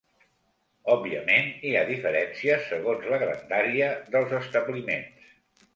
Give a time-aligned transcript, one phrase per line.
[0.93, 5.35] Òbviament, hi ha diferències, segons la grandària dels establiments.